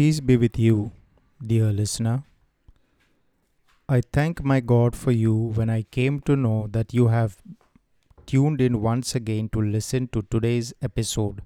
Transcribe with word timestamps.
Peace 0.00 0.20
be 0.20 0.34
with 0.38 0.58
you, 0.58 0.92
dear 1.46 1.70
listener. 1.78 2.22
I 3.86 4.00
thank 4.00 4.42
my 4.42 4.60
God 4.60 4.96
for 4.96 5.10
you 5.12 5.34
when 5.34 5.68
I 5.68 5.82
came 5.82 6.20
to 6.20 6.36
know 6.36 6.68
that 6.70 6.94
you 6.94 7.08
have 7.08 7.36
tuned 8.24 8.62
in 8.62 8.80
once 8.80 9.14
again 9.14 9.50
to 9.50 9.60
listen 9.60 10.08
to 10.14 10.22
today's 10.22 10.72
episode. 10.80 11.42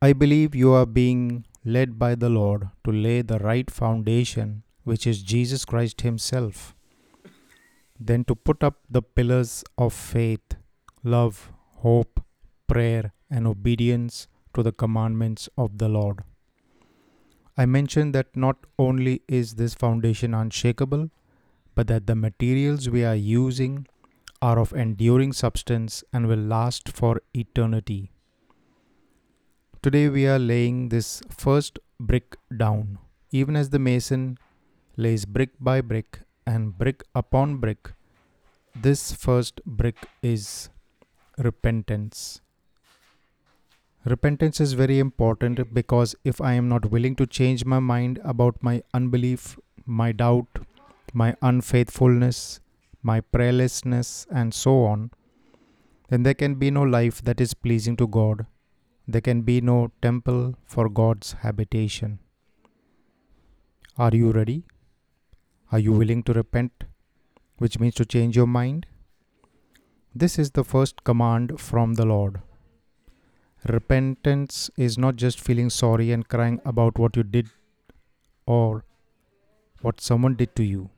I 0.00 0.12
believe 0.12 0.54
you 0.54 0.72
are 0.74 0.86
being 0.86 1.44
led 1.64 1.98
by 1.98 2.14
the 2.14 2.28
Lord 2.28 2.68
to 2.84 2.92
lay 2.92 3.22
the 3.22 3.40
right 3.40 3.68
foundation, 3.68 4.62
which 4.84 5.04
is 5.04 5.20
Jesus 5.20 5.64
Christ 5.64 6.02
Himself. 6.02 6.76
Then 7.98 8.22
to 8.26 8.36
put 8.36 8.62
up 8.62 8.76
the 8.88 9.02
pillars 9.02 9.64
of 9.76 9.92
faith, 9.92 10.54
love, 11.02 11.50
hope, 11.78 12.22
prayer, 12.68 13.12
and 13.28 13.48
obedience 13.48 14.28
to 14.54 14.62
the 14.62 14.70
commandments 14.70 15.48
of 15.58 15.78
the 15.78 15.88
Lord. 15.88 16.22
I 17.60 17.66
mentioned 17.66 18.14
that 18.14 18.36
not 18.36 18.56
only 18.78 19.22
is 19.26 19.54
this 19.56 19.74
foundation 19.74 20.32
unshakable, 20.32 21.10
but 21.74 21.88
that 21.88 22.06
the 22.06 22.14
materials 22.14 22.88
we 22.88 23.04
are 23.04 23.16
using 23.16 23.88
are 24.40 24.60
of 24.60 24.72
enduring 24.72 25.32
substance 25.32 26.04
and 26.12 26.28
will 26.28 26.38
last 26.38 26.88
for 26.88 27.20
eternity. 27.34 28.12
Today 29.82 30.08
we 30.08 30.24
are 30.28 30.38
laying 30.38 30.90
this 30.90 31.20
first 31.30 31.80
brick 31.98 32.36
down, 32.56 32.98
even 33.32 33.56
as 33.56 33.70
the 33.70 33.80
mason 33.80 34.38
lays 34.96 35.24
brick 35.24 35.50
by 35.58 35.80
brick 35.80 36.20
and 36.46 36.78
brick 36.78 37.02
upon 37.12 37.56
brick. 37.56 37.92
This 38.76 39.10
first 39.10 39.60
brick 39.66 40.06
is 40.22 40.70
repentance. 41.36 42.40
Repentance 44.08 44.58
is 44.58 44.72
very 44.72 44.98
important 45.00 45.74
because 45.74 46.16
if 46.24 46.40
I 46.40 46.54
am 46.54 46.66
not 46.66 46.90
willing 46.90 47.14
to 47.16 47.26
change 47.26 47.66
my 47.66 47.78
mind 47.78 48.18
about 48.24 48.62
my 48.62 48.82
unbelief, 48.94 49.58
my 49.84 50.12
doubt, 50.12 50.60
my 51.12 51.36
unfaithfulness, 51.42 52.60
my 53.02 53.20
prayerlessness, 53.20 54.26
and 54.30 54.54
so 54.54 54.84
on, 54.84 55.10
then 56.08 56.22
there 56.22 56.32
can 56.32 56.54
be 56.54 56.70
no 56.70 56.84
life 56.84 57.20
that 57.20 57.38
is 57.38 57.52
pleasing 57.52 57.98
to 57.98 58.06
God. 58.06 58.46
There 59.06 59.20
can 59.20 59.42
be 59.42 59.60
no 59.60 59.90
temple 60.00 60.54
for 60.64 60.88
God's 60.88 61.32
habitation. 61.32 62.18
Are 63.98 64.14
you 64.14 64.32
ready? 64.32 64.64
Are 65.70 65.78
you 65.78 65.92
willing 65.92 66.22
to 66.22 66.32
repent, 66.32 66.84
which 67.58 67.78
means 67.78 67.96
to 67.96 68.06
change 68.06 68.36
your 68.36 68.46
mind? 68.46 68.86
This 70.14 70.38
is 70.38 70.52
the 70.52 70.64
first 70.64 71.04
command 71.04 71.60
from 71.60 71.94
the 71.94 72.06
Lord. 72.06 72.40
Repentance 73.68 74.70
is 74.78 74.96
not 74.96 75.16
just 75.16 75.38
feeling 75.38 75.68
sorry 75.68 76.10
and 76.10 76.26
crying 76.26 76.58
about 76.64 76.98
what 76.98 77.14
you 77.16 77.22
did 77.22 77.50
or 78.46 78.86
what 79.82 80.00
someone 80.00 80.36
did 80.36 80.56
to 80.56 80.62
you. 80.62 80.88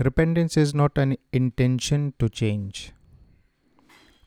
Repentance 0.00 0.56
is 0.56 0.74
not 0.74 0.98
an 0.98 1.16
intention 1.32 2.12
to 2.18 2.28
change. 2.28 2.92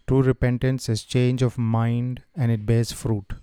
True 0.08 0.22
repentance 0.22 0.88
is 0.88 1.04
change 1.04 1.42
of 1.42 1.58
mind 1.58 2.24
and 2.34 2.50
it 2.50 2.66
bears 2.66 2.94
fruit. 2.94 3.34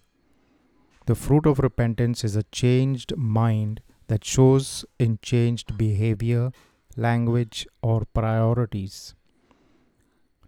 The 1.05 1.15
fruit 1.15 1.45
of 1.45 1.59
repentance 1.59 2.25
is 2.25 2.37
a 2.37 2.45
changed 2.45 3.17
mind 3.19 3.83
that 4.07 4.25
shows 4.25 4.87
in 4.99 5.19
changed 5.21 5.77
behavior, 5.77 6.53
language, 6.97 7.67
or 7.83 8.07
priorities. 8.15 9.15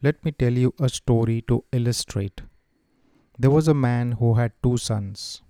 Let 0.02 0.24
me 0.24 0.32
tell 0.32 0.54
you 0.54 0.72
a 0.80 0.88
story 0.88 1.42
to 1.48 1.64
illustrate. 1.70 2.41
There 3.42 3.50
was 3.50 3.69
a 3.69 3.80
man 3.88 4.12
who 4.20 4.34
had 4.34 4.52
two 4.62 4.77
sons. 4.77 5.41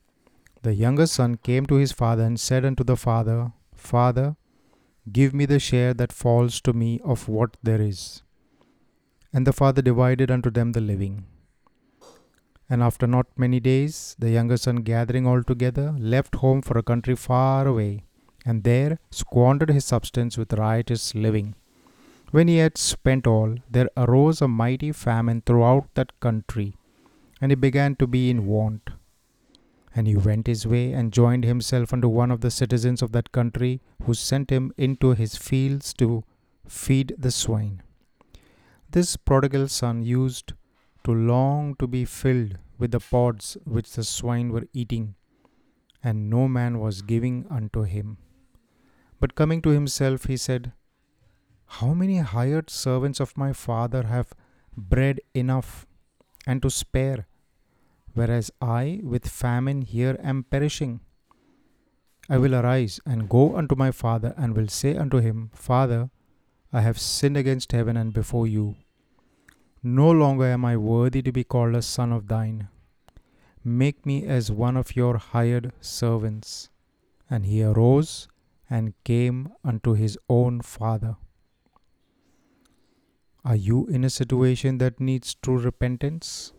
The 0.63 0.75
younger 0.75 1.07
son 1.07 1.39
came 1.39 1.67
to 1.67 1.75
his 1.75 1.91
father 1.91 2.23
and 2.23 2.39
said 2.39 2.65
unto 2.65 2.85
the 2.85 2.97
father, 2.97 3.53
Father, 3.75 4.37
give 5.11 5.35
me 5.35 5.45
the 5.45 5.59
share 5.59 5.93
that 5.95 6.13
falls 6.13 6.61
to 6.61 6.73
me 6.73 7.01
of 7.03 7.29
what 7.29 7.57
there 7.65 7.81
is. 7.81 8.23
And 9.33 9.45
the 9.45 9.53
father 9.53 9.83
divided 9.83 10.31
unto 10.31 10.51
them 10.53 10.71
the 10.71 10.81
living. 10.81 11.25
And 12.69 12.81
after 12.81 13.09
not 13.09 13.27
many 13.37 13.59
days, 13.59 14.15
the 14.21 14.31
younger 14.31 14.57
son, 14.57 14.77
gathering 14.93 15.27
all 15.27 15.43
together, 15.43 15.93
left 15.99 16.37
home 16.37 16.63
for 16.63 16.79
a 16.79 16.85
country 16.85 17.17
far 17.17 17.67
away, 17.67 18.05
and 18.47 18.63
there 18.63 19.01
squandered 19.11 19.71
his 19.71 19.85
substance 19.85 20.39
with 20.39 20.53
riotous 20.53 21.13
living. 21.17 21.57
When 22.31 22.47
he 22.47 22.59
had 22.59 22.79
spent 22.79 23.27
all, 23.27 23.57
there 23.69 23.91
arose 23.97 24.41
a 24.41 24.47
mighty 24.47 24.93
famine 24.93 25.43
throughout 25.45 25.93
that 25.97 26.21
country 26.21 26.77
and 27.41 27.51
he 27.51 27.57
began 27.57 27.97
to 27.97 28.07
be 28.07 28.31
in 28.31 28.47
want. 28.47 28.91
And 29.95 30.07
he 30.07 30.17
went 30.17 30.47
his 30.47 30.67
way 30.67 30.93
and 30.93 31.13
joined 31.13 31.45
himself 31.45 31.93
unto 31.93 32.09
one 32.09 32.31
of 32.31 32.43
the 32.43 32.51
citizens 32.51 33.03
of 33.03 33.13
that 33.13 33.33
country, 33.33 33.81
who 34.05 34.15
sent 34.15 34.51
him 34.51 34.73
into 34.77 35.15
his 35.15 35.37
fields 35.37 35.93
to 35.95 36.23
feed 36.69 37.15
the 37.19 37.31
swine. 37.31 37.83
This 38.91 39.17
prodigal 39.17 39.69
son 39.69 40.03
used 40.03 40.53
to 41.05 41.13
long 41.13 41.75
to 41.77 41.87
be 41.87 42.05
filled 42.05 42.59
with 42.79 42.93
the 42.93 43.01
pods 43.01 43.57
which 43.65 43.93
the 43.93 44.05
swine 44.05 44.51
were 44.51 44.67
eating, 44.73 45.15
and 46.03 46.31
no 46.31 46.49
man 46.49 46.79
was 46.79 47.03
giving 47.03 47.47
unto 47.51 47.83
him. 47.83 48.19
But 49.19 49.35
coming 49.35 49.61
to 49.63 49.71
himself, 49.71 50.25
he 50.25 50.37
said, 50.37 50.73
How 51.67 51.95
many 51.95 52.19
hired 52.19 52.71
servants 52.71 53.21
of 53.21 53.37
my 53.37 53.53
father 53.53 54.05
have 54.05 54.33
bread 54.77 55.21
enough 55.35 55.87
and 56.47 56.63
to 56.63 56.71
spare, 56.71 57.27
whereas 58.21 58.51
I 58.61 59.01
with 59.03 59.27
famine 59.27 59.83
here 59.91 60.17
am 60.33 60.45
perishing. 60.55 61.01
I 62.29 62.39
will 62.39 62.55
arise 62.55 63.01
and 63.07 63.29
go 63.35 63.57
unto 63.57 63.75
my 63.83 63.91
father, 63.91 64.35
and 64.37 64.55
will 64.57 64.69
say 64.69 64.97
unto 65.05 65.21
him, 65.29 65.51
Father, 65.55 66.11
I 66.73 66.83
have 66.83 66.99
sinned 66.99 67.39
against 67.39 67.73
heaven 67.73 67.97
and 67.97 68.13
before 68.13 68.47
you. 68.47 68.77
No 69.83 70.11
longer 70.11 70.45
am 70.45 70.65
I 70.65 70.77
worthy 70.77 71.23
to 71.23 71.33
be 71.33 71.45
called 71.45 71.75
a 71.75 71.83
son 71.83 72.13
of 72.13 72.29
thine. 72.29 72.69
Make 73.65 74.05
me 74.05 74.27
as 74.27 74.53
one 74.53 74.77
of 74.77 74.95
your 74.95 75.17
hired 75.17 75.73
servants. 75.81 76.69
And 77.31 77.47
he 77.47 77.63
arose 77.63 78.29
and 78.69 78.95
came 79.05 79.53
unto 79.65 79.95
his 79.95 80.19
own 80.29 80.61
father. 80.61 81.17
Are 83.45 83.57
you 83.57 83.87
in 83.87 84.05
a 84.05 84.11
situation 84.11 84.79
that 84.79 85.01
needs 85.01 85.35
true 85.35 85.59
repentance? 85.59 86.53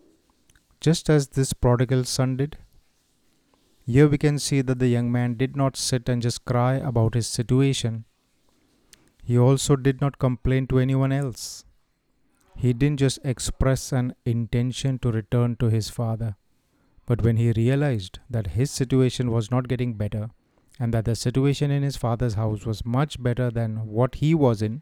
Just 0.81 1.09
as 1.09 1.27
this 1.29 1.53
prodigal 1.53 2.03
son 2.03 2.37
did? 2.37 2.57
Here 3.85 4.07
we 4.07 4.17
can 4.17 4.39
see 4.39 4.61
that 4.61 4.79
the 4.79 4.87
young 4.87 5.11
man 5.11 5.35
did 5.35 5.55
not 5.55 5.77
sit 5.77 6.09
and 6.09 6.21
just 6.21 6.43
cry 6.43 6.73
about 6.73 7.13
his 7.13 7.27
situation. 7.27 8.05
He 9.23 9.37
also 9.37 9.75
did 9.75 10.01
not 10.01 10.17
complain 10.17 10.65
to 10.67 10.79
anyone 10.79 11.11
else. 11.11 11.65
He 12.55 12.73
didn't 12.73 12.99
just 12.99 13.19
express 13.23 13.91
an 13.91 14.15
intention 14.25 14.97
to 14.99 15.11
return 15.11 15.55
to 15.57 15.67
his 15.67 15.89
father. 15.89 16.35
But 17.05 17.21
when 17.21 17.37
he 17.37 17.51
realized 17.51 18.19
that 18.29 18.47
his 18.47 18.71
situation 18.71 19.31
was 19.31 19.51
not 19.51 19.67
getting 19.67 19.93
better 19.93 20.29
and 20.79 20.93
that 20.93 21.05
the 21.05 21.15
situation 21.15 21.69
in 21.69 21.83
his 21.83 21.97
father's 21.97 22.33
house 22.33 22.65
was 22.65 22.85
much 22.85 23.21
better 23.21 23.51
than 23.51 23.87
what 23.87 24.15
he 24.15 24.33
was 24.33 24.61
in, 24.61 24.81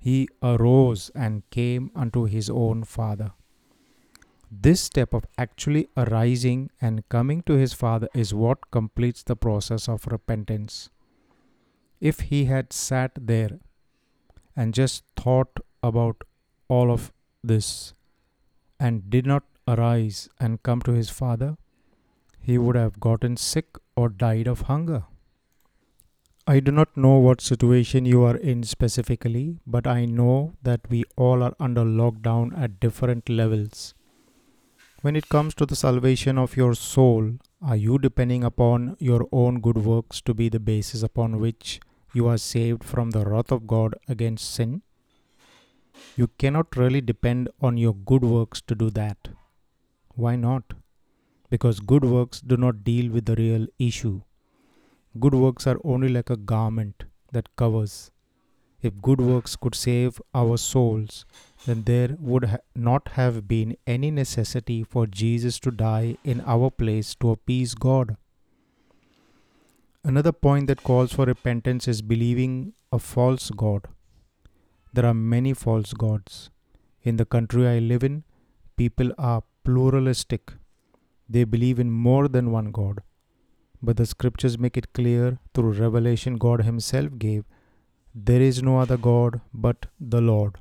he 0.00 0.28
arose 0.42 1.10
and 1.14 1.48
came 1.50 1.90
unto 1.94 2.24
his 2.24 2.48
own 2.48 2.84
father. 2.84 3.32
This 4.54 4.82
step 4.82 5.14
of 5.14 5.24
actually 5.38 5.88
arising 5.96 6.68
and 6.78 7.08
coming 7.08 7.42
to 7.44 7.54
his 7.54 7.72
father 7.72 8.08
is 8.14 8.34
what 8.34 8.70
completes 8.70 9.22
the 9.22 9.34
process 9.34 9.88
of 9.88 10.06
repentance. 10.06 10.90
If 12.02 12.20
he 12.20 12.44
had 12.44 12.70
sat 12.70 13.12
there 13.18 13.60
and 14.54 14.74
just 14.74 15.04
thought 15.16 15.58
about 15.82 16.24
all 16.68 16.92
of 16.92 17.12
this 17.42 17.94
and 18.78 19.08
did 19.08 19.24
not 19.24 19.44
arise 19.66 20.28
and 20.38 20.62
come 20.62 20.82
to 20.82 20.92
his 20.92 21.08
father, 21.08 21.56
he 22.38 22.58
would 22.58 22.76
have 22.76 23.00
gotten 23.00 23.38
sick 23.38 23.78
or 23.96 24.10
died 24.10 24.46
of 24.46 24.62
hunger. 24.62 25.04
I 26.46 26.60
do 26.60 26.72
not 26.72 26.94
know 26.94 27.16
what 27.16 27.40
situation 27.40 28.04
you 28.04 28.22
are 28.24 28.36
in 28.36 28.64
specifically, 28.64 29.60
but 29.66 29.86
I 29.86 30.04
know 30.04 30.52
that 30.62 30.90
we 30.90 31.04
all 31.16 31.42
are 31.42 31.54
under 31.58 31.84
lockdown 31.84 32.52
at 32.58 32.80
different 32.80 33.30
levels. 33.30 33.94
When 35.02 35.16
it 35.16 35.28
comes 35.28 35.52
to 35.56 35.66
the 35.66 35.74
salvation 35.74 36.38
of 36.38 36.56
your 36.56 36.76
soul, 36.76 37.32
are 37.60 37.74
you 37.74 37.98
depending 37.98 38.44
upon 38.44 38.96
your 39.00 39.26
own 39.32 39.60
good 39.60 39.78
works 39.78 40.20
to 40.20 40.32
be 40.32 40.48
the 40.48 40.60
basis 40.60 41.02
upon 41.02 41.40
which 41.40 41.80
you 42.14 42.28
are 42.28 42.38
saved 42.38 42.84
from 42.84 43.10
the 43.10 43.24
wrath 43.24 43.50
of 43.50 43.66
God 43.66 43.96
against 44.06 44.54
sin? 44.54 44.82
You 46.14 46.28
cannot 46.38 46.76
really 46.76 47.00
depend 47.00 47.48
on 47.60 47.78
your 47.78 47.94
good 47.94 48.22
works 48.22 48.62
to 48.68 48.76
do 48.76 48.90
that. 48.90 49.26
Why 50.14 50.36
not? 50.36 50.72
Because 51.50 51.80
good 51.80 52.04
works 52.04 52.40
do 52.40 52.56
not 52.56 52.84
deal 52.84 53.10
with 53.10 53.24
the 53.24 53.34
real 53.34 53.66
issue. 53.80 54.20
Good 55.18 55.34
works 55.34 55.66
are 55.66 55.80
only 55.82 56.10
like 56.10 56.30
a 56.30 56.36
garment 56.36 57.06
that 57.32 57.56
covers. 57.56 58.12
If 58.80 59.02
good 59.02 59.20
works 59.20 59.56
could 59.56 59.74
save 59.74 60.22
our 60.32 60.56
souls, 60.58 61.24
then 61.66 61.82
there 61.84 62.16
would 62.18 62.44
ha- 62.44 62.58
not 62.74 63.08
have 63.08 63.46
been 63.46 63.76
any 63.86 64.10
necessity 64.10 64.82
for 64.82 65.06
Jesus 65.06 65.58
to 65.60 65.70
die 65.70 66.16
in 66.24 66.40
our 66.42 66.70
place 66.70 67.14
to 67.16 67.30
appease 67.30 67.74
God. 67.74 68.16
Another 70.04 70.32
point 70.32 70.66
that 70.66 70.82
calls 70.82 71.12
for 71.12 71.24
repentance 71.24 71.86
is 71.86 72.02
believing 72.02 72.72
a 72.90 72.98
false 72.98 73.50
God. 73.50 73.86
There 74.92 75.06
are 75.06 75.14
many 75.14 75.52
false 75.54 75.92
gods. 75.92 76.50
In 77.02 77.16
the 77.16 77.24
country 77.24 77.66
I 77.68 77.78
live 77.78 78.02
in, 78.02 78.24
people 78.76 79.12
are 79.16 79.42
pluralistic. 79.64 80.52
They 81.28 81.44
believe 81.44 81.78
in 81.78 81.90
more 81.90 82.28
than 82.28 82.50
one 82.50 82.72
God. 82.72 83.02
But 83.80 83.96
the 83.96 84.06
scriptures 84.06 84.58
make 84.58 84.76
it 84.76 84.92
clear 84.92 85.38
through 85.54 85.72
revelation 85.72 86.36
God 86.36 86.62
Himself 86.62 87.18
gave 87.18 87.44
there 88.14 88.42
is 88.42 88.62
no 88.62 88.78
other 88.78 88.98
God 88.98 89.40
but 89.54 89.86
the 89.98 90.20
Lord. 90.20 90.58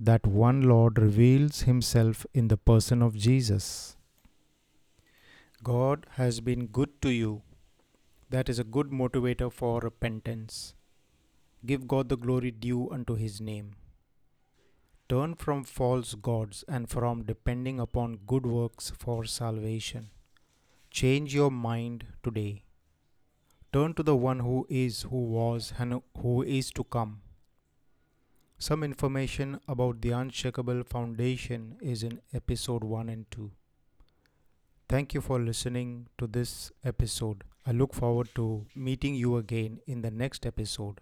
That 0.00 0.24
one 0.26 0.62
Lord 0.62 0.96
reveals 0.96 1.62
Himself 1.62 2.24
in 2.32 2.46
the 2.46 2.56
person 2.56 3.02
of 3.02 3.16
Jesus. 3.16 3.96
God 5.64 6.06
has 6.10 6.40
been 6.40 6.66
good 6.66 7.02
to 7.02 7.10
you. 7.10 7.42
That 8.30 8.48
is 8.48 8.60
a 8.60 8.64
good 8.64 8.90
motivator 8.90 9.52
for 9.52 9.80
repentance. 9.80 10.74
Give 11.66 11.88
God 11.88 12.08
the 12.08 12.16
glory 12.16 12.52
due 12.52 12.88
unto 12.92 13.16
His 13.16 13.40
name. 13.40 13.74
Turn 15.08 15.34
from 15.34 15.64
false 15.64 16.14
gods 16.14 16.64
and 16.68 16.88
from 16.88 17.24
depending 17.24 17.80
upon 17.80 18.20
good 18.24 18.46
works 18.46 18.92
for 18.96 19.24
salvation. 19.24 20.10
Change 20.92 21.34
your 21.34 21.50
mind 21.50 22.04
today. 22.22 22.62
Turn 23.72 23.94
to 23.94 24.04
the 24.04 24.14
one 24.14 24.40
who 24.40 24.64
is, 24.70 25.02
who 25.02 25.24
was, 25.24 25.72
and 25.76 26.02
who 26.20 26.42
is 26.42 26.70
to 26.72 26.84
come. 26.84 27.22
Some 28.58 28.82
information 28.82 29.60
about 29.68 30.00
the 30.00 30.10
unshakable 30.10 30.82
foundation 30.82 31.76
is 31.80 32.02
in 32.02 32.20
episode 32.34 32.82
1 32.82 33.08
and 33.08 33.30
2. 33.30 33.50
Thank 34.88 35.14
you 35.14 35.20
for 35.20 35.38
listening 35.38 36.08
to 36.18 36.26
this 36.26 36.72
episode. 36.84 37.44
I 37.66 37.72
look 37.72 37.94
forward 37.94 38.30
to 38.34 38.66
meeting 38.74 39.14
you 39.14 39.36
again 39.36 39.80
in 39.86 40.02
the 40.02 40.10
next 40.10 40.44
episode. 40.44 40.96